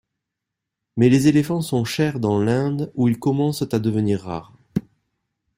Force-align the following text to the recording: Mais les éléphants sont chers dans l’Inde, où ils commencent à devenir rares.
Mais 0.97 1.09
les 1.09 1.27
éléphants 1.27 1.61
sont 1.61 1.85
chers 1.85 2.19
dans 2.19 2.39
l’Inde, 2.39 2.91
où 2.95 3.07
ils 3.07 3.19
commencent 3.19 3.61
à 3.71 3.77
devenir 3.77 4.21
rares. 4.23 4.51